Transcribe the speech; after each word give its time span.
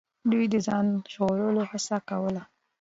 دوی 0.31 0.45
د 0.53 0.55
ځان 0.67 0.87
ژغورلو 1.11 1.61
هڅه 1.69 1.97
کوله. 2.09 2.43